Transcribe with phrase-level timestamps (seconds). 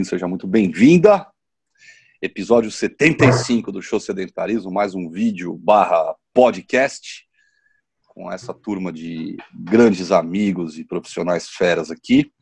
[0.00, 1.26] bem-vindo, seja muito bem-vinda.
[2.22, 7.26] Episódio 75 do Show Sedentarismo, mais um vídeo barra podcast
[8.06, 12.32] com essa turma de grandes amigos e profissionais feras aqui.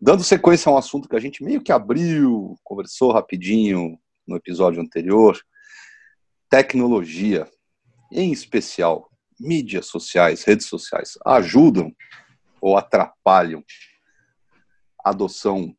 [0.00, 4.82] Dando sequência a um assunto que a gente meio que abriu, conversou rapidinho no episódio
[4.82, 5.40] anterior,
[6.48, 7.48] tecnologia,
[8.12, 11.92] em especial mídias sociais, redes sociais, ajudam
[12.60, 13.64] ou atrapalham
[15.02, 15.74] a adoção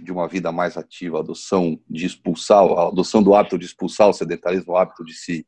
[0.00, 4.72] de uma vida mais ativa, adoção de expulsar, adoção do hábito de expulsar o sedentarismo,
[4.72, 5.46] o hábito de se,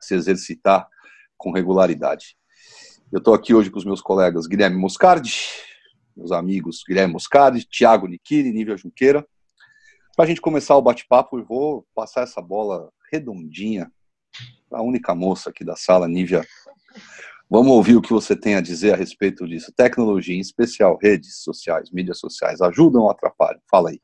[0.00, 0.88] se exercitar
[1.36, 2.36] com regularidade.
[3.10, 5.34] Eu estou aqui hoje com os meus colegas Guilherme Moscardi,
[6.16, 9.26] meus amigos Guilherme Moscardi, Thiago Nichini, Nívia Junqueira.
[10.16, 13.90] Para a gente começar o bate-papo, eu vou passar essa bola redondinha
[14.70, 16.44] a única moça aqui da sala, Nívia
[17.52, 19.70] Vamos ouvir o que você tem a dizer a respeito disso.
[19.76, 23.60] Tecnologia, em especial redes sociais, mídias sociais, ajudam ou atrapalham?
[23.70, 24.00] Fala aí.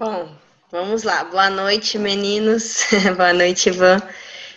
[0.00, 0.34] Bom,
[0.72, 1.24] vamos lá.
[1.24, 2.86] Boa noite, meninos.
[3.18, 4.00] Boa noite, Ivan.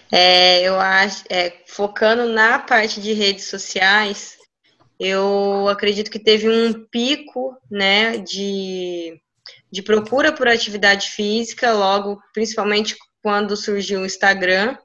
[0.10, 4.38] É, eu acho, é, focando na parte de redes sociais,
[4.98, 9.20] eu acredito que teve um pico, né, de,
[9.70, 14.78] de procura por atividade física, logo, principalmente quando surgiu o Instagram,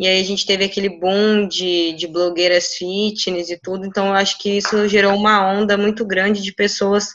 [0.00, 4.14] e aí a gente teve aquele boom de, de blogueiras fitness e tudo, então eu
[4.14, 7.08] acho que isso gerou uma onda muito grande de pessoas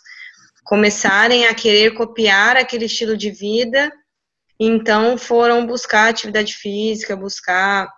[0.64, 3.92] começarem a querer copiar aquele estilo de vida,
[4.60, 7.90] então foram buscar atividade física, buscar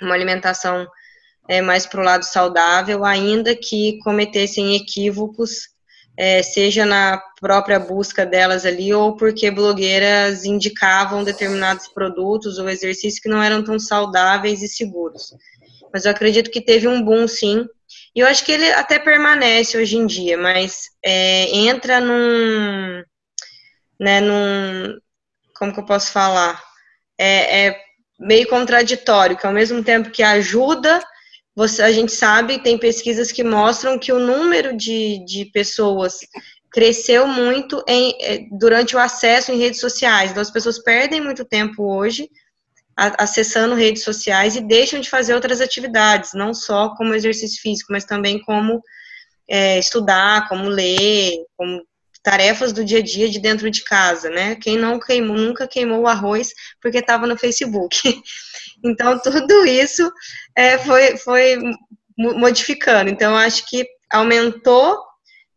[0.00, 0.86] uma alimentação
[1.46, 5.73] é, mais para o lado saudável, ainda que cometessem equívocos
[6.16, 13.20] é, seja na própria busca delas ali ou porque blogueiras indicavam determinados produtos ou exercícios
[13.20, 15.34] que não eram tão saudáveis e seguros.
[15.92, 17.66] Mas eu acredito que teve um boom, sim.
[18.14, 23.02] E eu acho que ele até permanece hoje em dia, mas é, entra num,
[24.00, 24.98] né, num,
[25.56, 26.62] como que eu posso falar?
[27.18, 27.80] É, é
[28.18, 31.00] meio contraditório, que ao mesmo tempo que ajuda,
[31.54, 36.18] você, a gente sabe, tem pesquisas que mostram que o número de, de pessoas
[36.70, 40.30] cresceu muito em, é, durante o acesso em redes sociais.
[40.30, 42.28] Então, as pessoas perdem muito tempo hoje
[42.96, 48.04] acessando redes sociais e deixam de fazer outras atividades, não só como exercício físico, mas
[48.04, 48.80] também como
[49.48, 51.84] é, estudar, como ler, como
[52.24, 54.56] tarefas do dia a dia de dentro de casa, né?
[54.56, 57.96] Quem não queimou, nunca queimou o arroz porque estava no Facebook.
[58.86, 60.12] Então, tudo isso
[60.54, 61.58] é, foi, foi
[62.18, 63.08] modificando.
[63.08, 64.98] Então, acho que aumentou,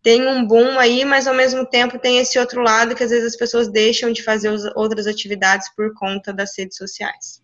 [0.02, 3.34] tem um boom aí, mas ao mesmo tempo tem esse outro lado que às vezes
[3.34, 7.44] as pessoas deixam de fazer outras atividades por conta das redes sociais.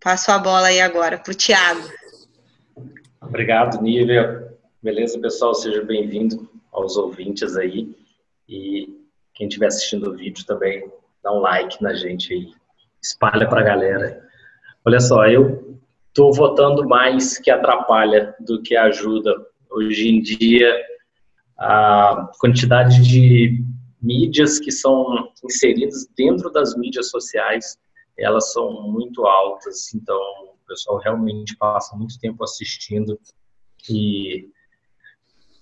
[0.00, 1.86] Passo a bola aí agora para o Tiago.
[3.20, 4.50] Obrigado, Nívia.
[4.82, 5.54] Beleza, pessoal?
[5.54, 7.94] Seja bem-vindo aos ouvintes aí.
[8.48, 8.94] E
[9.34, 10.88] quem estiver assistindo o vídeo também,
[11.22, 12.52] dá um like na gente aí
[13.02, 14.22] espalha para a galera.
[14.84, 15.78] Olha só, eu
[16.08, 19.32] estou votando mais que atrapalha do que ajuda.
[19.70, 20.74] Hoje em dia,
[21.58, 23.62] a quantidade de
[24.00, 27.78] mídias que são inseridas dentro das mídias sociais,
[28.18, 33.18] elas são muito altas, então o pessoal realmente passa muito tempo assistindo
[33.90, 34.48] e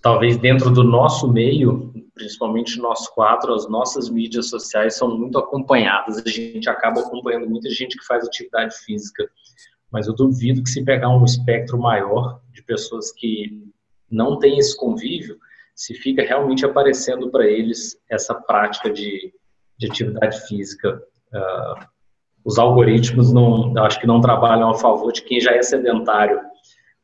[0.05, 6.19] talvez dentro do nosso meio, principalmente nós quatro, as nossas mídias sociais são muito acompanhadas.
[6.19, 9.27] A gente acaba acompanhando muita gente que faz atividade física,
[9.91, 13.65] mas eu duvido que se pegar um espectro maior de pessoas que
[14.11, 15.39] não têm esse convívio,
[15.75, 19.33] se fica realmente aparecendo para eles essa prática de,
[19.79, 21.03] de atividade física.
[21.33, 21.87] Uh,
[22.45, 26.39] os algoritmos não, acho que não trabalham a favor de quem já é sedentário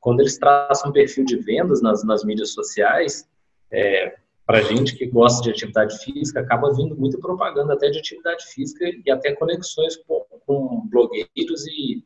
[0.01, 3.29] quando eles traçam um perfil de vendas nas, nas mídias sociais,
[3.71, 4.17] é,
[4.47, 8.85] para gente que gosta de atividade física, acaba vindo muita propaganda até de atividade física
[9.07, 12.03] e até conexões com, com blogueiros e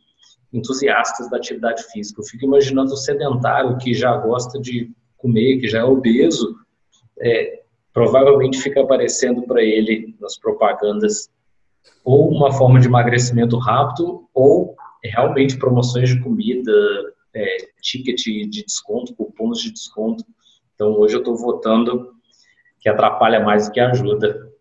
[0.52, 2.20] entusiastas da atividade física.
[2.20, 6.54] Eu fico imaginando o sedentário que já gosta de comer, que já é obeso,
[7.18, 7.62] é,
[7.92, 11.30] provavelmente fica aparecendo para ele nas propagandas
[12.04, 16.72] ou uma forma de emagrecimento rápido ou realmente promoções de comida,
[17.34, 20.24] é, ticket de desconto, cupons de desconto.
[20.74, 22.14] Então, hoje eu estou votando
[22.80, 24.52] que atrapalha mais do que ajuda.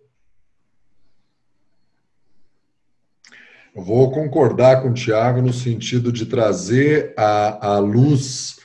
[3.75, 8.59] Eu vou concordar com o Tiago no sentido de trazer à, à luz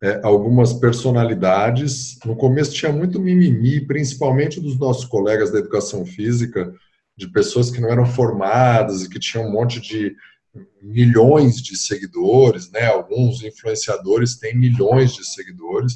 [0.00, 2.18] é, algumas personalidades.
[2.24, 6.72] No começo tinha muito mimimi, principalmente dos nossos colegas da educação física,
[7.16, 10.14] de pessoas que não eram formadas e que tinham um monte de
[10.82, 12.86] milhões de seguidores, né?
[12.86, 15.94] Alguns influenciadores têm milhões de seguidores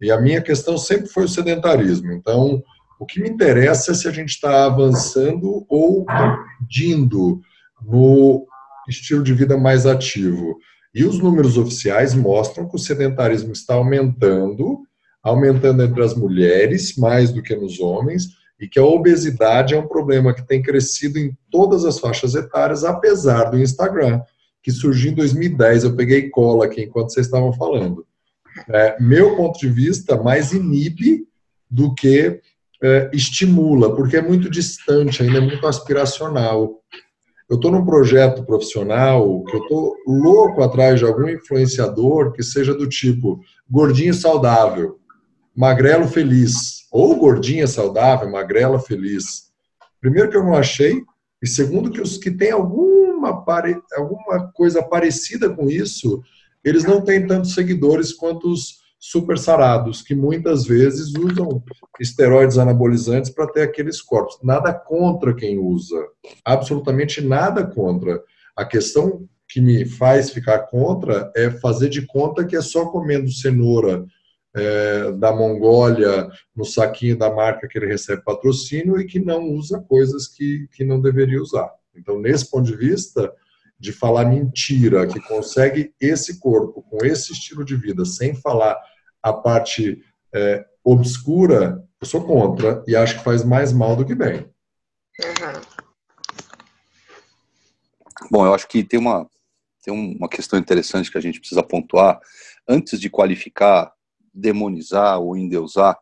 [0.00, 2.12] E a minha questão sempre foi o sedentarismo.
[2.12, 2.62] Então,
[2.98, 7.40] o que me interessa é se a gente está avançando ou pedindo
[7.82, 8.46] no
[8.88, 10.58] estilo de vida mais ativo.
[10.94, 14.80] E os números oficiais mostram que o sedentarismo está aumentando,
[15.22, 18.28] aumentando entre as mulheres mais do que nos homens,
[18.64, 22.82] e que a obesidade é um problema que tem crescido em todas as faixas etárias,
[22.82, 24.22] apesar do Instagram,
[24.62, 25.84] que surgiu em 2010.
[25.84, 28.06] Eu peguei cola aqui enquanto vocês estavam falando.
[28.70, 31.26] É, meu ponto de vista, mais inibe
[31.70, 32.40] do que
[32.82, 36.80] é, estimula, porque é muito distante, ainda é muito aspiracional.
[37.50, 42.72] Eu estou num projeto profissional que eu estou louco atrás de algum influenciador que seja
[42.72, 44.98] do tipo gordinho saudável,
[45.56, 49.52] magrelo feliz, ou gordinha saudável, magrela feliz.
[50.00, 51.02] Primeiro que eu não achei,
[51.42, 53.44] e segundo que os que têm alguma,
[53.96, 56.22] alguma coisa parecida com isso,
[56.64, 61.62] eles não têm tantos seguidores quanto os super sarados, que muitas vezes usam
[62.00, 64.38] esteroides anabolizantes para ter aqueles corpos.
[64.42, 66.02] Nada contra quem usa,
[66.42, 68.22] absolutamente nada contra.
[68.56, 73.30] A questão que me faz ficar contra é fazer de conta que é só comendo
[73.30, 74.06] cenoura
[74.54, 79.80] é, da Mongólia no saquinho da marca que ele recebe patrocínio e que não usa
[79.80, 81.70] coisas que, que não deveria usar.
[81.94, 83.32] Então, nesse ponto de vista,
[83.78, 88.78] de falar mentira, que consegue esse corpo com esse estilo de vida, sem falar
[89.22, 90.02] a parte
[90.32, 94.48] é, obscura, eu sou contra e acho que faz mais mal do que bem.
[95.20, 95.60] Uhum.
[98.30, 99.28] Bom, eu acho que tem uma,
[99.82, 102.20] tem uma questão interessante que a gente precisa pontuar.
[102.66, 103.92] Antes de qualificar,
[104.34, 105.96] demonizar ou endeusar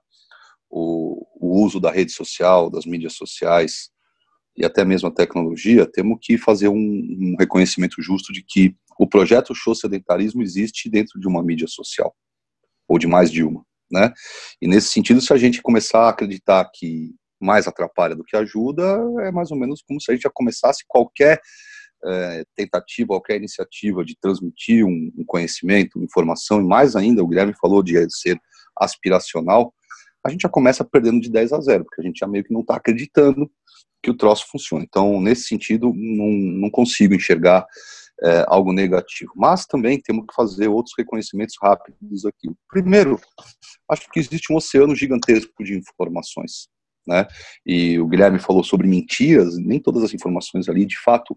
[0.71, 3.91] o, o uso da rede social, das mídias sociais
[4.57, 9.07] e até mesmo a tecnologia, temos que fazer um, um reconhecimento justo de que o
[9.07, 12.15] projeto Show Sedentarismo existe dentro de uma mídia social
[12.87, 14.13] ou de mais de uma, né?
[14.61, 18.83] E nesse sentido, se a gente começar a acreditar que mais atrapalha do que ajuda,
[19.23, 21.41] é mais ou menos como se a gente já começasse qualquer
[22.05, 27.55] é, tentativa, qualquer iniciativa de transmitir um, um, conhecimento, informação, e mais ainda, o Guilherme
[27.61, 28.41] falou de ser
[28.79, 29.73] aspiracional,
[30.25, 32.53] a gente já começa perdendo de 10 a 0, porque a gente já meio que
[32.53, 33.51] não está acreditando
[34.03, 34.85] que o troço funciona.
[34.85, 37.67] Então, nesse sentido, não, não consigo enxergar
[38.23, 39.33] é, algo negativo.
[39.37, 42.51] Mas também temos que fazer outros reconhecimentos rápidos aqui.
[42.69, 43.21] Primeiro,
[43.91, 46.69] acho que existe um oceano gigantesco de informações.
[47.07, 47.27] Né?
[47.67, 51.37] E o Guilherme falou sobre mentiras, nem todas as informações ali, de fato,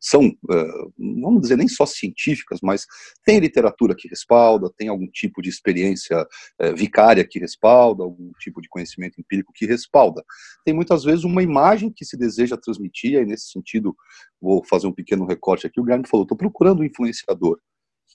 [0.00, 2.86] são, uh, vamos dizer, nem só científicas, mas
[3.24, 8.60] tem literatura que respalda, tem algum tipo de experiência uh, vicária que respalda, algum tipo
[8.60, 10.24] de conhecimento empírico que respalda.
[10.64, 13.94] Tem muitas vezes uma imagem que se deseja transmitir, e nesse sentido,
[14.40, 15.80] vou fazer um pequeno recorte aqui.
[15.80, 17.58] O Guilherme falou: estou procurando um influenciador.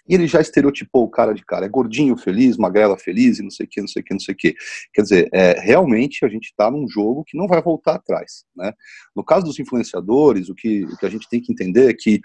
[0.07, 3.49] E ele já estereotipou o cara de cara, é gordinho feliz, magrela feliz, e não
[3.49, 4.55] sei o que, não sei o que, não sei o que.
[4.93, 8.43] Quer dizer, é, realmente a gente está num jogo que não vai voltar atrás.
[8.55, 8.73] Né?
[9.15, 12.19] No caso dos influenciadores, o que, o que a gente tem que entender é que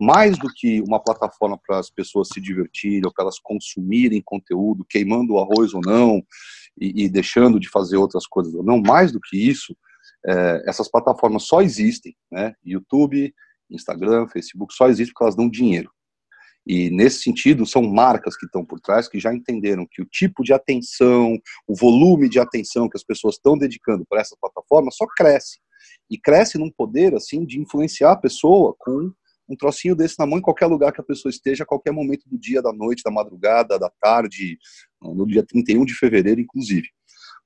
[0.00, 4.84] mais do que uma plataforma para as pessoas se divertirem ou para elas consumirem conteúdo,
[4.88, 6.22] queimando o arroz ou não,
[6.80, 9.76] e, e, deixando de fazer outras coisas ou não, mais do que isso,
[10.26, 12.54] é, essas plataformas só existem, né?
[12.64, 13.32] YouTube,
[13.70, 15.90] Instagram, Facebook, só existem porque elas dão dinheiro.
[16.66, 20.44] E nesse sentido, são marcas que estão por trás que já entenderam que o tipo
[20.44, 25.06] de atenção, o volume de atenção que as pessoas estão dedicando para essa plataforma só
[25.16, 25.58] cresce.
[26.08, 29.12] E cresce num poder assim de influenciar a pessoa com
[29.48, 32.28] um trocinho desse na mão em qualquer lugar que a pessoa esteja, a qualquer momento
[32.28, 34.56] do dia, da noite, da madrugada, da tarde,
[35.00, 36.88] no dia 31 de fevereiro, inclusive.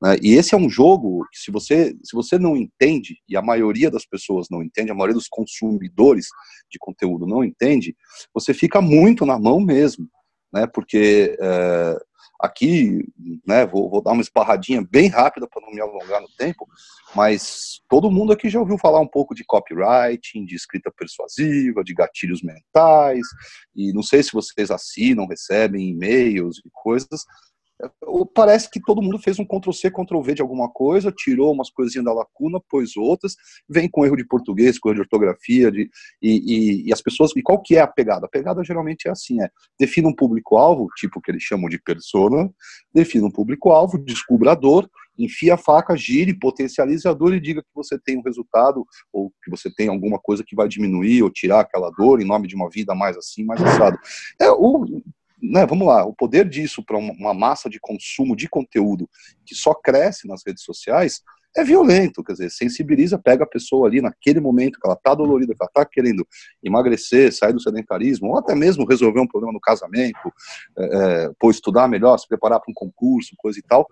[0.02, 0.16] Né?
[0.22, 3.90] E esse é um jogo que, se você, se você não entende, e a maioria
[3.90, 6.26] das pessoas não entende, a maioria dos consumidores
[6.70, 7.96] de conteúdo não entende,
[8.32, 10.08] você fica muito na mão mesmo.
[10.52, 10.66] Né?
[10.66, 11.98] Porque é,
[12.40, 13.04] aqui,
[13.46, 16.66] né, vou, vou, dar uma esbarradinha bem rápida para não me alongar no tempo,
[17.14, 21.94] mas todo mundo aqui já ouviu falar um pouco de copywriting, de escrita persuasiva, de
[21.94, 23.26] gatilhos mentais,
[23.74, 27.24] e não sei se vocês assinam, recebem e-mails e coisas,
[28.34, 32.12] parece que todo mundo fez um Ctrl-C, Ctrl-V de alguma coisa, tirou umas coisinhas da
[32.12, 33.34] lacuna, pôs outras,
[33.68, 35.90] vem com erro de português, com erro de ortografia, de,
[36.22, 38.26] e, e, e, as pessoas, e qual que é a pegada?
[38.26, 42.50] A pegada geralmente é assim, é, defina um público-alvo, tipo que eles chamam de persona,
[42.94, 47.62] defina um público-alvo, descubra a dor, enfia a faca, gire, potencialize a dor e diga
[47.62, 51.30] que você tem um resultado, ou que você tem alguma coisa que vai diminuir ou
[51.30, 53.98] tirar aquela dor em nome de uma vida mais assim, mais assado.
[54.40, 54.84] É, o,
[55.40, 59.08] né, vamos lá, o poder disso para uma massa de consumo de conteúdo
[59.44, 61.22] que só cresce nas redes sociais
[61.56, 65.54] é violento, quer dizer, sensibiliza, pega a pessoa ali naquele momento que ela está dolorida,
[65.54, 66.26] que ela está querendo
[66.62, 70.32] emagrecer, sair do sedentarismo, ou até mesmo resolver um problema no casamento,
[70.78, 73.86] é, é pô, estudar melhor, se preparar para um concurso, coisa e tal.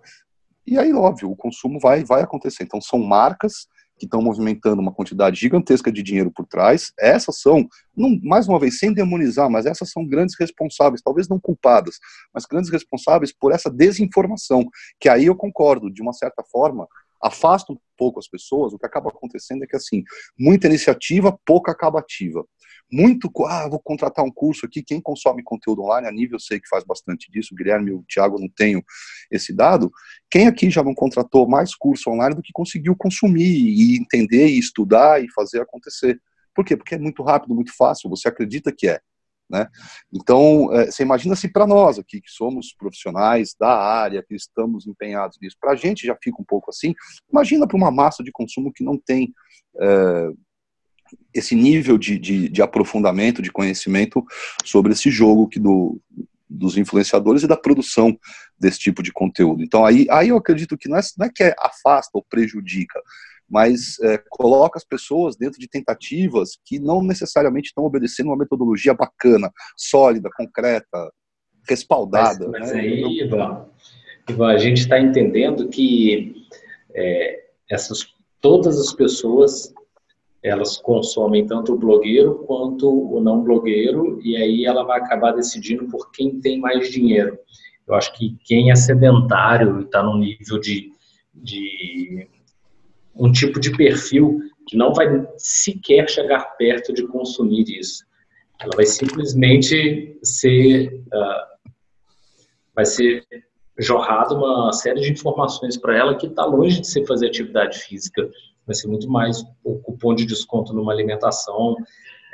[0.66, 2.64] E aí, óbvio, o consumo vai, vai acontecer.
[2.64, 3.66] Então, são marcas
[3.98, 6.92] que estão movimentando uma quantidade gigantesca de dinheiro por trás.
[6.98, 11.38] Essas são, não, mais uma vez, sem demonizar, mas essas são grandes responsáveis, talvez não
[11.38, 11.96] culpadas,
[12.32, 14.66] mas grandes responsáveis por essa desinformação,
[14.98, 16.86] que aí eu concordo, de uma certa forma,
[17.22, 20.02] afasta um pouco as pessoas, o que acaba acontecendo é que, assim,
[20.38, 22.44] muita iniciativa, pouca acabativa.
[22.96, 26.60] Muito, ah, vou contratar um curso aqui, quem consome conteúdo online, a nível eu sei
[26.60, 28.84] que faz bastante disso, o Guilherme e o Thiago não tenho
[29.28, 29.90] esse dado,
[30.30, 34.60] quem aqui já não contratou mais curso online do que conseguiu consumir e entender e
[34.60, 36.22] estudar e fazer acontecer?
[36.54, 36.76] Por quê?
[36.76, 39.00] Porque é muito rápido, muito fácil, você acredita que é.
[39.50, 39.68] Né?
[40.12, 44.86] Então, é, você imagina se para nós aqui, que somos profissionais da área, que estamos
[44.86, 46.94] empenhados nisso, para a gente já fica um pouco assim,
[47.28, 49.34] imagina para uma massa de consumo que não tem
[49.80, 50.30] é,
[51.32, 54.24] esse nível de, de, de, aprofundamento, de conhecimento
[54.64, 56.00] sobre esse jogo que do,
[56.48, 58.16] dos influenciadores e da produção
[58.58, 59.62] desse tipo de conteúdo.
[59.62, 63.00] Então, aí, aí eu acredito que não é, não é que é afasta ou prejudica,
[63.48, 68.94] mas é, coloca as pessoas dentro de tentativas que não necessariamente estão obedecendo uma metodologia
[68.94, 71.10] bacana, sólida, concreta,
[71.68, 72.48] respaldada.
[72.48, 72.80] Mas, mas né?
[72.80, 73.66] aí, Ivan,
[74.28, 76.46] Ivan, a gente está entendendo que
[76.94, 79.72] é, essas todas as pessoas
[80.44, 85.86] elas consomem tanto o blogueiro quanto o não blogueiro e aí ela vai acabar decidindo
[85.88, 87.38] por quem tem mais dinheiro.
[87.88, 90.92] Eu acho que quem é sedentário e está num nível de,
[91.34, 92.28] de
[93.16, 98.04] um tipo de perfil que não vai sequer chegar perto de consumir isso.
[98.60, 101.70] Ela vai simplesmente ser, uh,
[102.74, 103.24] vai ser
[103.78, 108.30] jorrado uma série de informações para ela que está longe de ser fazer atividade física.
[108.66, 111.76] Vai ser muito mais o cupom de desconto numa alimentação.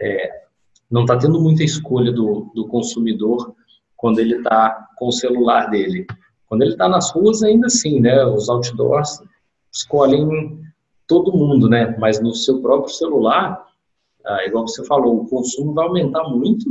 [0.00, 0.44] É,
[0.90, 3.54] não está tendo muita escolha do, do consumidor
[3.96, 6.06] quando ele está com o celular dele.
[6.46, 8.24] Quando ele está nas ruas, ainda assim, né?
[8.24, 9.22] Os outdoors
[9.72, 10.58] escolhem
[11.06, 11.96] todo mundo, né?
[11.98, 13.66] Mas no seu próprio celular,
[14.24, 16.68] ah, igual você falou, o consumo vai aumentar muito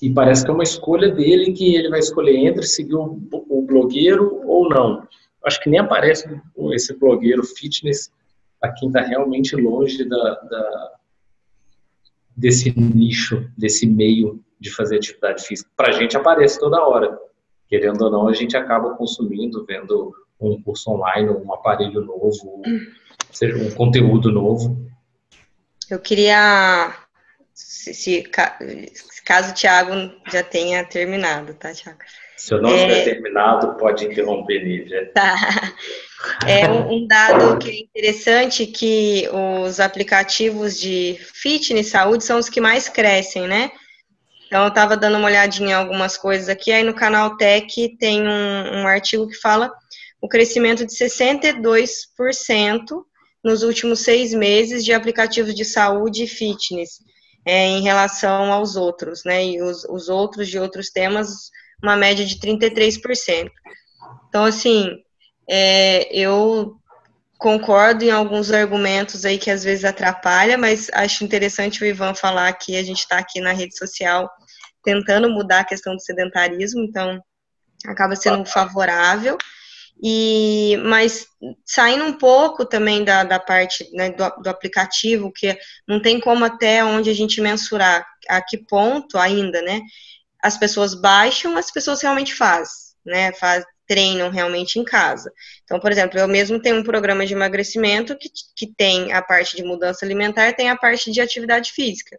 [0.00, 3.18] e parece que é uma escolha dele que ele vai escolher entre seguir o,
[3.48, 5.02] o blogueiro ou não.
[5.46, 6.28] Acho que nem aparece
[6.72, 8.10] esse blogueiro fitness
[8.60, 10.92] a quem está realmente longe da, da,
[12.36, 15.70] desse nicho, desse meio de fazer atividade física.
[15.76, 17.16] Para a gente aparece toda hora.
[17.68, 22.62] Querendo ou não, a gente acaba consumindo, vendo um curso online, um aparelho novo,
[23.32, 24.76] seja um conteúdo novo.
[25.88, 26.92] Eu queria,
[27.54, 28.22] se, se,
[29.24, 29.92] caso o Thiago
[30.30, 32.00] já tenha terminado, tá, Thiago?
[32.36, 32.78] Se eu não é...
[32.78, 35.10] tiver terminado, pode interromper, Nívia.
[35.14, 35.34] Tá.
[36.46, 42.48] É um, dado que é interessante que os aplicativos de fitness e saúde são os
[42.48, 43.70] que mais crescem, né?
[44.46, 48.22] Então, eu estava dando uma olhadinha em algumas coisas aqui, aí no canal Tech tem
[48.22, 49.70] um, um artigo que fala
[50.20, 51.56] o crescimento de 62%
[53.44, 56.98] nos últimos seis meses de aplicativos de saúde e fitness
[57.44, 59.44] é, em relação aos outros, né?
[59.44, 61.50] E os, os outros de outros temas,
[61.82, 63.50] uma média de 33%.
[64.28, 65.02] Então, assim,
[65.48, 66.76] é, eu
[67.38, 72.52] concordo em alguns argumentos aí que às vezes atrapalha, mas acho interessante o Ivan falar
[72.54, 74.30] que a gente está aqui na rede social
[74.82, 77.20] tentando mudar a questão do sedentarismo, então
[77.86, 79.36] acaba sendo favorável.
[80.02, 81.26] E, mas
[81.64, 85.56] saindo um pouco também da, da parte né, do, do, aplicativo, que
[85.88, 89.80] não tem como até onde a gente mensurar a que ponto ainda, né?
[90.46, 92.72] As pessoas baixam, as pessoas realmente fazem,
[93.04, 93.32] né?
[93.32, 95.32] Faz, treinam realmente em casa.
[95.64, 99.56] Então, por exemplo, eu mesmo tenho um programa de emagrecimento que, que tem a parte
[99.56, 102.16] de mudança alimentar, tem a parte de atividade física.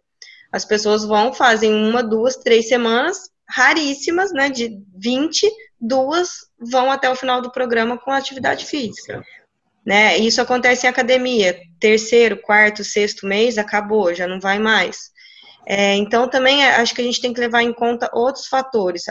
[0.52, 4.50] As pessoas vão, fazem uma, duas, três semanas, raríssimas, né?
[4.50, 6.28] De 20 duas
[6.60, 9.24] vão até o final do programa com atividade física.
[9.86, 10.18] Né?
[10.18, 11.58] Isso acontece em academia.
[11.80, 15.10] Terceiro, quarto, sexto mês, acabou, já não vai mais.
[15.70, 19.04] É, então, também é, acho que a gente tem que levar em conta outros fatores.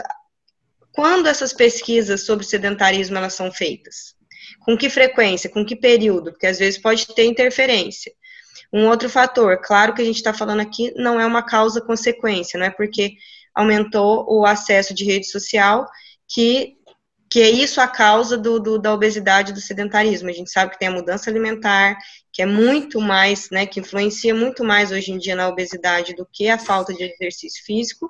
[0.92, 4.16] Quando essas pesquisas sobre sedentarismo elas são feitas?
[4.64, 5.48] Com que frequência?
[5.48, 6.32] Com que período?
[6.32, 8.10] Porque às vezes pode ter interferência.
[8.72, 12.66] Um outro fator, claro que a gente está falando aqui, não é uma causa-consequência, não
[12.66, 13.12] é porque
[13.54, 15.86] aumentou o acesso de rede social
[16.26, 16.74] que,
[17.30, 20.28] que é isso a causa do, do, da obesidade do sedentarismo.
[20.28, 21.96] A gente sabe que tem a mudança alimentar,
[22.38, 26.24] que é muito mais, né, que influencia muito mais hoje em dia na obesidade do
[26.24, 28.08] que a falta de exercício físico.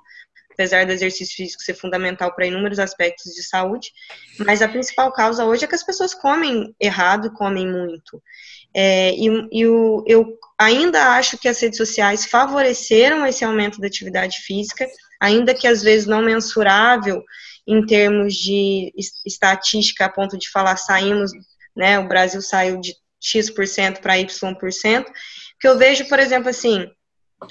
[0.53, 3.91] apesar do exercício físico ser fundamental para inúmeros aspectos de saúde,
[4.41, 8.23] mas a principal causa hoje é que as pessoas comem errado, comem muito.
[8.75, 13.87] É, e, e o, eu ainda acho que as redes sociais favoreceram esse aumento da
[13.87, 14.87] atividade física,
[15.19, 17.23] ainda que às vezes não mensurável
[17.67, 18.93] em termos de
[19.25, 21.31] estatística, a ponto de falar saímos,
[21.75, 25.05] né, o Brasil saiu de X% para Y%,
[25.61, 26.87] que eu vejo, por exemplo, assim,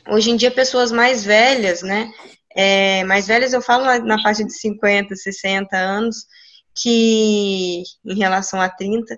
[0.08, 2.10] hoje em dia pessoas mais velhas, né,
[2.56, 6.26] é, mais velhas eu falo na, faixa de 50, 60 anos,
[6.76, 9.18] que, em relação a 30,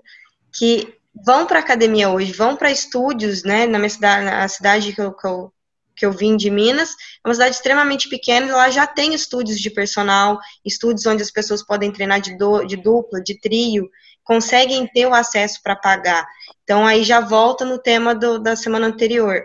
[0.52, 5.00] que vão para academia hoje, vão para estúdios, né, na minha cidade, na cidade que
[5.00, 5.52] eu, que eu,
[5.96, 6.90] que eu vim de Minas,
[7.24, 11.30] é uma cidade extremamente pequena, e lá já tem estúdios de personal, estúdios onde as
[11.30, 13.88] pessoas podem treinar de, do, de dupla, de trio,
[14.30, 16.24] conseguem ter o acesso para pagar.
[16.62, 19.42] Então, aí já volta no tema do, da semana anterior,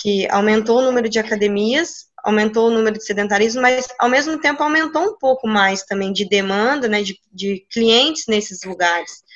[0.00, 4.62] que aumentou o número de academias, aumentou o número de sedentarismo, mas ao mesmo tempo
[4.62, 9.26] aumentou um pouco mais também de demanda, né, de, de clientes nesses lugares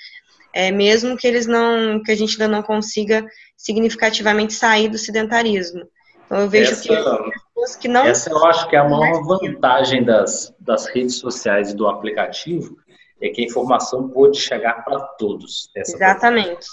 [0.53, 3.25] é, mesmo que eles não, que a gente ainda não consiga
[3.57, 5.83] significativamente sair do sedentarismo.
[6.27, 8.05] Então eu vejo essa, que pessoas que não.
[8.05, 12.77] Essa eu acho que é a maior vantagem das, das redes sociais e do aplicativo
[13.23, 15.71] é que a informação pode chegar para todos.
[15.77, 16.67] Exatamente.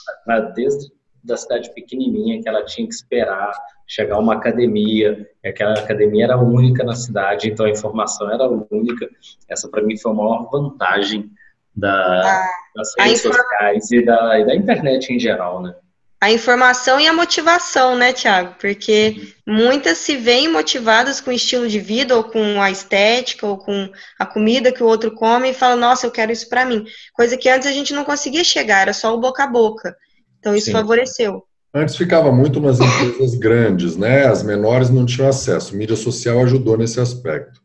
[0.55, 0.91] desde
[1.23, 3.51] da cidade pequenininha que ela tinha que esperar
[3.89, 9.09] chegar uma academia, e aquela academia era única na cidade, então a informação era única.
[9.49, 11.31] Essa para mim foi a maior vantagem
[11.75, 15.73] da, ah, das redes sociais e da, e da internet em geral, né?
[16.21, 18.55] A informação e a motivação, né, Tiago?
[18.59, 23.57] Porque muitas se veem motivadas com o estilo de vida, ou com a estética, ou
[23.57, 26.83] com a comida que o outro come, e falam, nossa, eu quero isso para mim.
[27.13, 29.95] Coisa que antes a gente não conseguia chegar, era só o boca a boca.
[30.39, 30.73] Então isso Sim.
[30.73, 31.43] favoreceu.
[31.73, 34.25] Antes ficava muito nas empresas grandes, né?
[34.25, 35.75] As menores não tinham acesso.
[35.75, 37.61] mídia social ajudou nesse aspecto.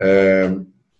[0.00, 0.50] É,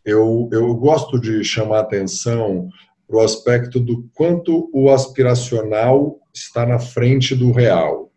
[0.05, 2.69] eu, eu gosto de chamar atenção
[3.07, 8.11] para o aspecto do quanto o aspiracional está na frente do real.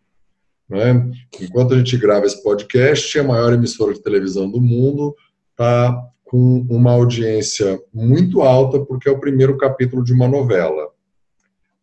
[0.67, 1.12] Né?
[1.41, 5.15] Enquanto a gente grava esse podcast, a maior emissora de televisão do mundo
[5.52, 10.89] está com uma audiência muito alta, porque é o primeiro capítulo de uma novela.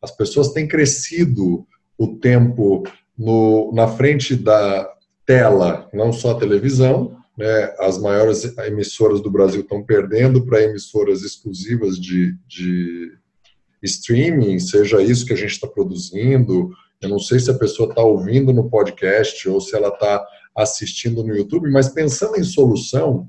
[0.01, 1.67] As pessoas têm crescido
[1.99, 2.85] o tempo
[3.19, 4.89] no, na frente da
[5.25, 11.23] tela, não só a televisão, né, as maiores emissoras do Brasil estão perdendo para emissoras
[11.23, 13.13] exclusivas de, de
[13.83, 16.71] streaming, seja isso que a gente está produzindo.
[17.01, 20.25] Eu não sei se a pessoa está ouvindo no podcast ou se ela está
[20.57, 23.29] assistindo no YouTube, mas pensando em solução,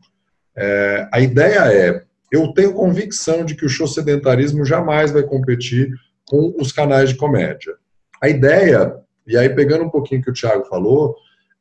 [0.55, 5.91] é, a ideia é: eu tenho convicção de que o show sedentarismo jamais vai competir
[6.25, 7.75] com os canais de comédia.
[8.21, 11.15] A ideia, e aí pegando um pouquinho que o Thiago falou,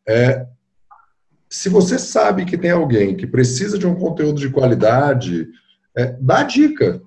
[0.08, 0.46] é
[1.48, 5.46] se você sabe que tem alguém que precisa de um conteúdo de qualidade,
[5.96, 7.00] é, dá dica.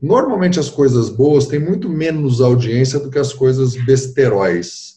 [0.00, 4.94] Normalmente as coisas boas têm muito menos audiência do que as coisas besteróis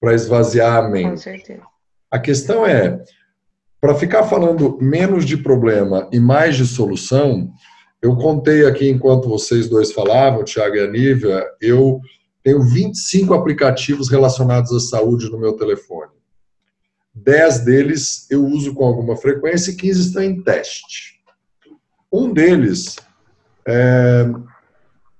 [0.00, 1.10] para esvaziar a mente.
[1.10, 1.62] Com certeza.
[2.10, 3.02] A questão é,
[3.80, 7.50] para ficar falando menos de problema e mais de solução,
[8.02, 12.00] eu contei aqui enquanto vocês dois falavam, Tiago e a Nívia, eu
[12.42, 16.19] tenho 25 aplicativos relacionados à saúde no meu telefone.
[17.24, 21.20] 10 deles eu uso com alguma frequência e 15 estão em teste.
[22.12, 22.96] Um deles,
[23.66, 24.26] é,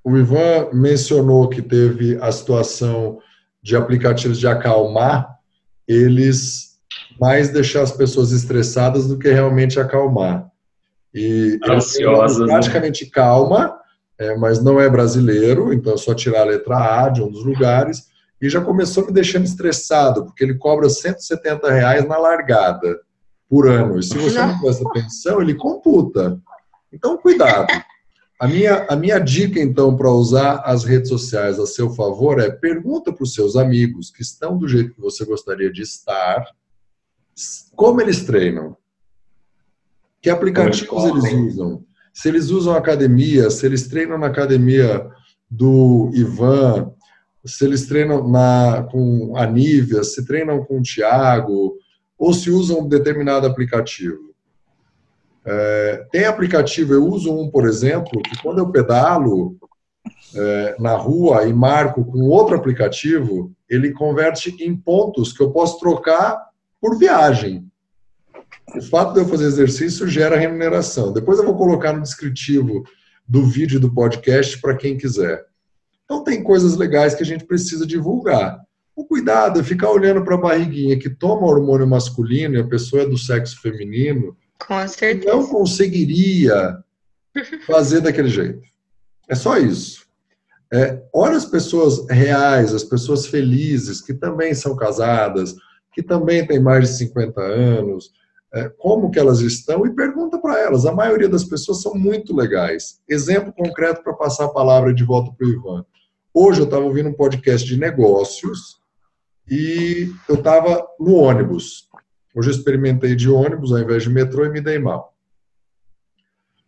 [0.03, 3.19] o Ivan mencionou que teve a situação
[3.63, 5.39] de aplicativos de acalmar,
[5.87, 6.79] eles
[7.21, 10.49] mais deixar as pessoas estressadas do que realmente acalmar.
[11.15, 12.47] E Ansiosas, né?
[12.47, 13.11] praticamente né?
[13.13, 13.79] calma,
[14.19, 17.45] é, mas não é brasileiro, então é só tirar a letra A de um dos
[17.45, 18.10] lugares
[18.41, 23.01] e já começou me deixando estressado, porque ele cobra 170 reais na largada
[23.49, 23.99] por ano.
[23.99, 26.41] E se você não presta atenção, ele computa.
[26.93, 27.69] Então, cuidado.
[28.41, 32.51] A minha, a minha dica, então, para usar as redes sociais a seu favor é
[32.51, 36.43] pergunta para os seus amigos que estão do jeito que você gostaria de estar,
[37.77, 38.75] como eles treinam,
[40.23, 45.07] que aplicativos eles usam, se eles usam academia, se eles treinam na academia
[45.51, 46.93] do Ivan,
[47.45, 51.77] se eles treinam na, com a Nívia, se treinam com o Tiago,
[52.19, 54.35] ou se usam um determinado aplicativo.
[55.45, 59.57] É, tem aplicativo, eu uso um, por exemplo, que quando eu pedalo
[60.35, 65.79] é, na rua e marco com outro aplicativo, ele converte em pontos que eu posso
[65.79, 66.39] trocar
[66.81, 67.67] por viagem.
[68.77, 71.13] O fato de eu fazer exercício gera remuneração.
[71.13, 72.85] Depois eu vou colocar no descritivo
[73.27, 75.45] do vídeo do podcast para quem quiser.
[76.11, 78.61] Então, tem coisas legais que a gente precisa divulgar.
[78.97, 83.03] O cuidado é ficar olhando para a barriguinha que toma hormônio masculino e a pessoa
[83.03, 85.33] é do sexo feminino Com certeza.
[85.33, 86.79] Não conseguiria
[87.65, 88.61] fazer daquele jeito.
[89.29, 90.05] É só isso.
[90.73, 95.55] É, olha as pessoas reais, as pessoas felizes, que também são casadas,
[95.95, 98.11] que também têm mais de 50 anos,
[98.53, 100.85] é, como que elas estão e pergunta para elas.
[100.87, 103.01] A maioria das pessoas são muito legais.
[103.09, 105.85] Exemplo concreto para passar a palavra de volta para o Ivan.
[106.33, 108.81] Hoje eu estava ouvindo um podcast de negócios
[109.49, 111.89] e eu estava no ônibus.
[112.35, 115.13] Hoje eu experimentei de ônibus ao invés de metrô e me dei mal.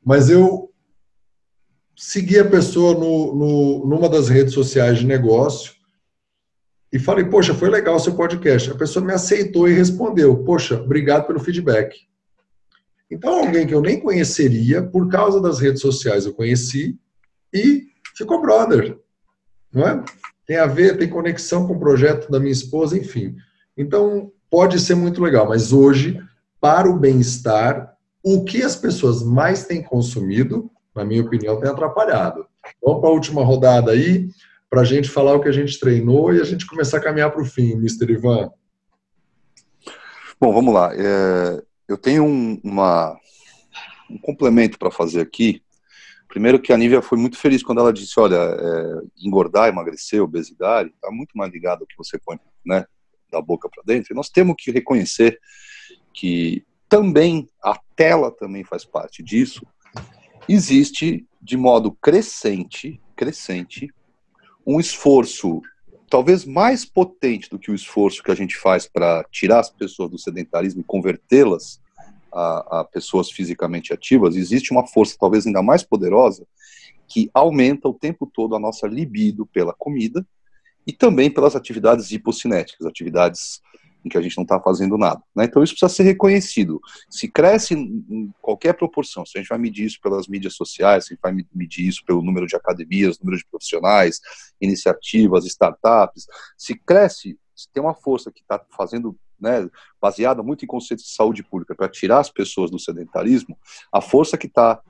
[0.05, 0.73] Mas eu
[1.97, 5.75] segui a pessoa no, no, numa das redes sociais de negócio
[6.93, 8.69] e falei, poxa, foi legal o seu podcast.
[8.69, 11.97] A pessoa me aceitou e respondeu, poxa, obrigado pelo feedback.
[13.09, 16.99] Então, alguém que eu nem conheceria, por causa das redes sociais eu conheci
[17.55, 18.99] e ficou brother,
[19.73, 20.05] não é?
[20.47, 23.37] Tem a ver, tem conexão com o projeto da minha esposa, enfim.
[23.77, 26.21] Então, pode ser muito legal, mas hoje,
[26.61, 32.47] para o bem-estar, o que as pessoas mais têm consumido, na minha opinião, tem atrapalhado.
[32.83, 34.29] Vamos para a última rodada aí
[34.73, 37.31] para a gente falar o que a gente treinou e a gente começar a caminhar
[37.31, 38.11] para o fim, Mr.
[38.11, 38.51] Ivan.
[40.41, 40.91] Bom, vamos lá.
[40.95, 43.15] É, eu tenho um, uma,
[44.11, 45.63] um complemento para fazer aqui.
[46.33, 50.89] Primeiro que a Nívia foi muito feliz quando ela disse, olha, é, engordar, emagrecer, obesidade,
[50.89, 52.87] está muito mais ligado ao que você põe né,
[53.31, 54.15] da boca para dentro.
[54.15, 55.39] E nós temos que reconhecer
[56.15, 59.61] que também a tela também faz parte disso.
[60.49, 63.93] Existe de modo crescente, crescente,
[64.67, 65.61] um esforço
[66.09, 70.11] talvez mais potente do que o esforço que a gente faz para tirar as pessoas
[70.11, 71.79] do sedentarismo e convertê-las
[72.33, 76.47] a, a, pessoas fisicamente ativas, existe uma força talvez ainda mais poderosa
[77.09, 80.27] que aumenta o tempo todo a nossa libido pela comida
[80.87, 83.61] e também pelas atividades hipocinéticas, atividades
[84.05, 85.23] em que a gente não está fazendo nada.
[85.35, 85.45] Né?
[85.45, 86.81] Então isso precisa ser reconhecido.
[87.09, 91.13] Se cresce em qualquer proporção, se a gente vai medir isso pelas mídias sociais, se
[91.13, 94.21] a gente vai medir isso pelo número de academias, número de profissionais,
[94.61, 99.69] iniciativas, startups, se cresce, se tem uma força que está fazendo, né,
[100.01, 103.59] baseada muito em conceitos de saúde pública, para tirar as pessoas do sedentarismo,
[103.93, 104.81] a força que está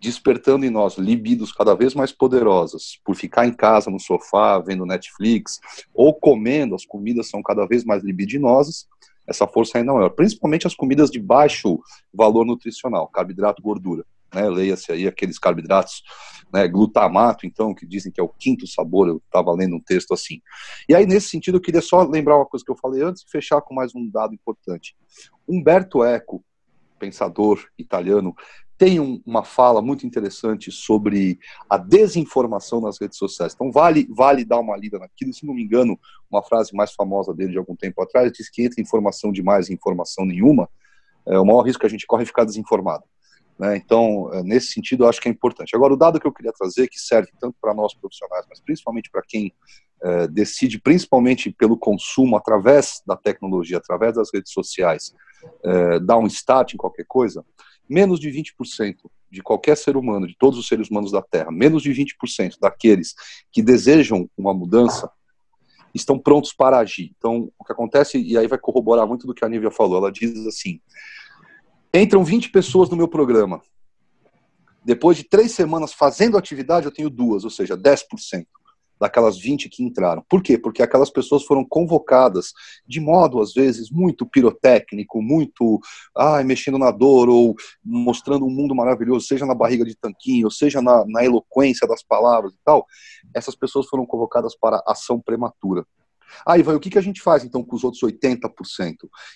[0.00, 4.84] despertando em nós libidos cada vez mais poderosas por ficar em casa no sofá vendo
[4.84, 5.60] Netflix
[5.94, 8.86] ou comendo, as comidas são cada vez mais libidinosas,
[9.26, 10.10] essa força ainda é maior.
[10.10, 11.80] Principalmente as comidas de baixo
[12.12, 14.04] valor nutricional, carboidrato, gordura.
[14.34, 14.48] Né?
[14.48, 16.02] Leia-se aí aqueles carboidratos,
[16.52, 20.14] né, glutamato, então, que dizem que é o quinto sabor, eu estava lendo um texto
[20.14, 20.40] assim.
[20.88, 23.30] E aí, nesse sentido, eu queria só lembrar uma coisa que eu falei antes e
[23.30, 24.96] fechar com mais um dado importante.
[25.48, 26.44] Humberto Eco,
[26.98, 28.34] pensador italiano,
[28.78, 33.54] tem um, uma fala muito interessante sobre a desinformação nas redes sociais.
[33.54, 35.32] Então, vale, vale dar uma lida naquilo.
[35.32, 35.98] Se não me engano,
[36.30, 39.74] uma frase mais famosa dele de algum tempo atrás diz que entre informação demais e
[39.74, 40.68] informação nenhuma,
[41.26, 43.04] é, o maior risco que a gente corre é ficar desinformado.
[43.58, 43.76] Né?
[43.76, 45.74] Então, é, nesse sentido, eu acho que é importante.
[45.74, 49.10] Agora, o dado que eu queria trazer, que serve tanto para nós profissionais, mas principalmente
[49.10, 49.52] para quem
[50.02, 55.14] é, decide, principalmente pelo consumo através da tecnologia, através das redes sociais,
[55.64, 57.44] é, dar um start em qualquer coisa,
[57.88, 58.96] menos de 20%
[59.30, 63.14] de qualquer ser humano, de todos os seres humanos da Terra, menos de 20% daqueles
[63.52, 65.10] que desejam uma mudança,
[65.94, 67.12] estão prontos para agir.
[67.16, 70.12] Então, o que acontece, e aí vai corroborar muito do que a Nívia falou, ela
[70.12, 70.80] diz assim,
[72.02, 73.62] entram 20 pessoas no meu programa,
[74.84, 78.46] depois de três semanas fazendo atividade, eu tenho duas, ou seja, 10%
[78.98, 80.24] daquelas 20 que entraram.
[80.28, 80.56] Por quê?
[80.56, 82.52] Porque aquelas pessoas foram convocadas
[82.86, 85.80] de modo, às vezes, muito pirotécnico, muito
[86.16, 87.54] ai, mexendo na dor, ou
[87.84, 92.54] mostrando um mundo maravilhoso, seja na barriga de tanquinho, seja na, na eloquência das palavras
[92.54, 92.86] e tal.
[93.34, 95.84] Essas pessoas foram convocadas para ação prematura.
[96.46, 98.50] Aí vai, o que, que a gente faz então com os outros 80%?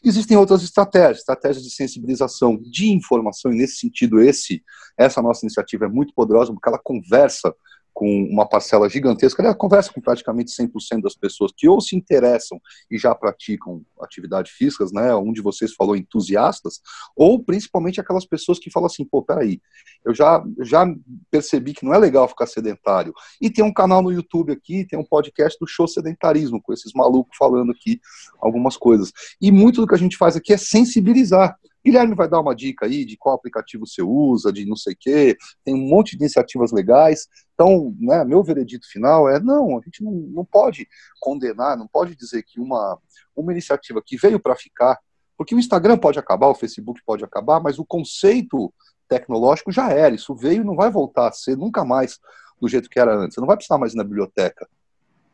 [0.05, 4.63] Existem outras estratégias, estratégias de sensibilização, de informação, e nesse sentido, esse,
[4.97, 7.55] essa nossa iniciativa é muito poderosa, porque ela conversa
[8.01, 12.59] com uma parcela gigantesca, ela conversa com praticamente 100% das pessoas que ou se interessam
[12.91, 16.81] e já praticam atividade físicas, né, um de vocês falou entusiastas,
[17.15, 19.61] ou principalmente aquelas pessoas que falam assim, pô, peraí,
[20.03, 20.87] eu já, já
[21.31, 24.99] percebi que não é legal ficar sedentário, e tem um canal no YouTube aqui, tem
[24.99, 28.01] um podcast do Show Sedentarismo, com esses malucos falando aqui
[28.41, 31.55] algumas coisas, e muito do que a gente faz aqui é sensibilizar,
[31.85, 34.97] Guilherme vai dar uma dica aí de qual aplicativo você usa, de não sei o
[34.99, 37.27] quê, tem um monte de iniciativas legais.
[37.55, 40.87] Então, né, meu veredito final é: não, a gente não, não pode
[41.21, 42.99] condenar, não pode dizer que uma,
[43.35, 44.99] uma iniciativa que veio para ficar,
[45.37, 48.73] porque o Instagram pode acabar, o Facebook pode acabar, mas o conceito
[49.09, 52.19] tecnológico já era, isso veio e não vai voltar a ser nunca mais
[52.61, 53.35] do jeito que era antes.
[53.35, 54.69] Você não vai precisar mais ir na biblioteca.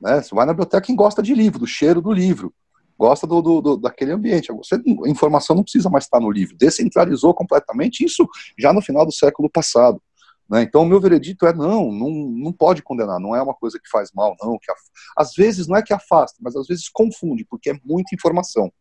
[0.00, 0.22] Né?
[0.22, 2.54] Você vai na biblioteca quem gosta de livro, do cheiro do livro.
[2.98, 4.52] Gosta do, do, do, daquele ambiente.
[4.52, 6.56] Você, a informação não precisa mais estar no livro.
[6.56, 8.28] Descentralizou completamente isso
[8.58, 10.00] já no final do século passado.
[10.48, 10.62] Né?
[10.62, 13.88] Então, o meu veredito é não, não, não pode condenar, não é uma coisa que
[13.88, 14.58] faz mal, não.
[14.58, 14.80] Que af...
[15.16, 18.72] Às vezes não é que afasta, mas às vezes confunde, porque é muita informação.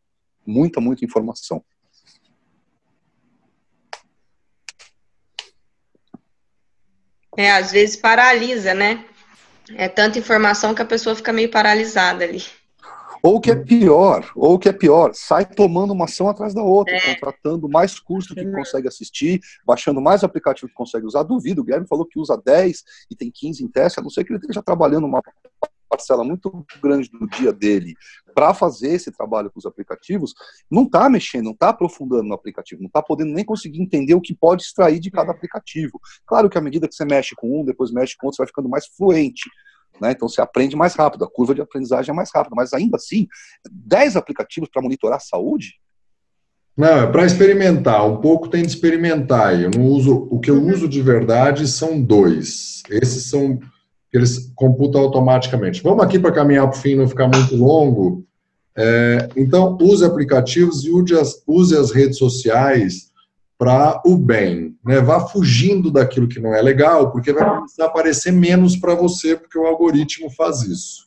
[0.45, 1.63] Muita, muita informação.
[7.37, 9.03] É, às vezes paralisa, né?
[9.75, 12.43] É tanta informação que a pessoa fica meio paralisada ali.
[13.25, 16.53] Ou o que é pior, ou o que é pior, sai tomando uma ação atrás
[16.53, 17.13] da outra, é.
[17.15, 18.51] contratando mais curso que uhum.
[18.51, 21.23] consegue assistir, baixando mais aplicativo que consegue usar.
[21.23, 24.23] Duvido, o Guilherme falou que usa 10 e tem 15 em teste, a não ser
[24.23, 25.23] que ele esteja trabalhando uma
[25.89, 27.95] parcela muito grande do dia dele
[28.35, 30.35] para fazer esse trabalho com os aplicativos,
[30.69, 34.21] não está mexendo, não está aprofundando no aplicativo, não está podendo nem conseguir entender o
[34.21, 35.99] que pode extrair de cada aplicativo.
[36.27, 38.47] Claro que à medida que você mexe com um, depois mexe com outro, você vai
[38.47, 39.49] ficando mais fluente.
[40.01, 40.11] Né?
[40.11, 43.27] Então você aprende mais rápido, a curva de aprendizagem é mais rápida, mas ainda assim,
[43.71, 45.75] 10 aplicativos para monitorar a saúde?
[46.77, 49.59] Não, é para experimentar, um pouco tem de experimentar.
[49.59, 52.83] Eu não uso, o que eu uso de verdade são dois.
[52.89, 53.59] Esses são
[54.15, 55.83] eles computam automaticamente.
[55.83, 58.25] Vamos aqui para caminhar para o fim, não ficar muito longo.
[58.77, 63.11] É, então, use aplicativos e use as, use as redes sociais
[63.57, 64.77] para o bem.
[64.83, 64.99] Né?
[64.99, 69.35] Vá fugindo daquilo que não é legal, porque vai começar a aparecer menos para você,
[69.35, 71.05] porque o algoritmo faz isso.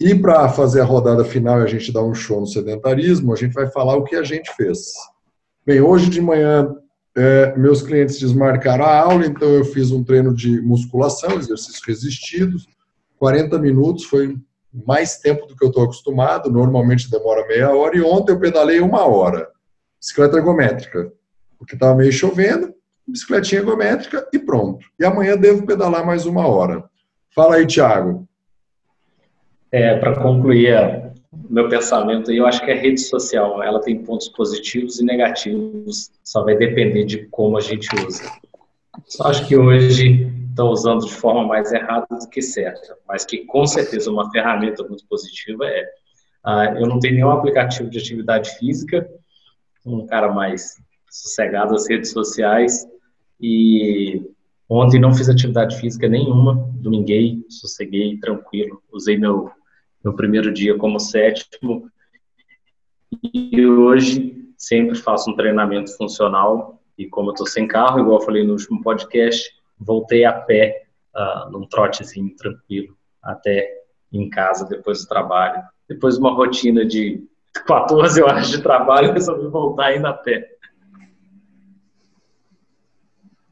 [0.00, 3.36] E para fazer a rodada final e a gente dar um show no sedentarismo, a
[3.36, 4.92] gente vai falar o que a gente fez.
[5.66, 6.72] Bem, hoje de manhã,
[7.16, 12.66] é, meus clientes desmarcaram a aula, então eu fiz um treino de musculação, exercícios resistidos,
[13.18, 14.36] 40 minutos, foi
[14.86, 18.78] mais tempo do que eu estou acostumado, normalmente demora meia hora, e ontem eu pedalei
[18.78, 19.48] uma hora.
[20.00, 21.12] Bicicleta ergométrica,
[21.58, 22.74] porque estava meio chovendo,
[23.06, 24.86] bicicletinha ergométrica e pronto.
[24.98, 26.84] E amanhã devo pedalar mais uma hora.
[27.34, 28.26] Fala aí, Thiago.
[29.70, 31.08] É, Para concluir
[31.48, 36.42] meu pensamento, eu acho que a rede social ela tem pontos positivos e negativos, só
[36.42, 38.24] vai depender de como a gente usa.
[39.06, 43.44] Só acho que hoje estão usando de forma mais errada do que certa, mas que
[43.44, 45.88] com certeza uma ferramenta muito positiva é.
[46.44, 49.08] Uh, eu não tenho nenhum aplicativo de atividade física,
[49.84, 50.76] um cara mais
[51.10, 52.86] sossegado às redes sociais
[53.40, 54.22] e
[54.68, 59.50] ontem não fiz atividade física nenhuma, dominguei, sosseguei, tranquilo, usei meu,
[60.04, 61.90] meu primeiro dia como sétimo
[63.22, 68.24] e hoje sempre faço um treinamento funcional e como eu estou sem carro, igual eu
[68.24, 73.68] falei no último podcast, voltei a pé uh, num trotezinho tranquilo até
[74.12, 75.62] em casa depois do trabalho.
[75.88, 77.22] Depois de uma rotina de
[77.66, 80.57] 14 horas de trabalho, resolvi voltar ainda a pé.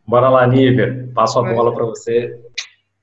[0.07, 1.11] Bora lá, Nívia.
[1.15, 2.39] Passo a bola para você.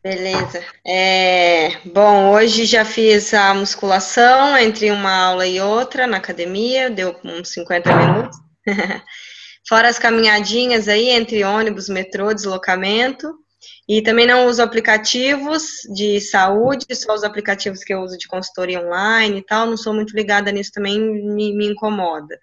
[0.01, 0.63] Beleza.
[0.85, 7.15] É, bom, hoje já fiz a musculação entre uma aula e outra na academia, deu
[7.23, 8.37] uns 50 minutos.
[9.67, 13.33] Fora as caminhadinhas aí entre ônibus, metrô, deslocamento.
[13.87, 15.63] E também não uso aplicativos
[15.93, 19.65] de saúde, só os aplicativos que eu uso de consultoria online e tal.
[19.65, 22.37] Não sou muito ligada nisso, também me, me incomoda.